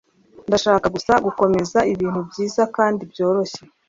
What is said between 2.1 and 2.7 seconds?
byiza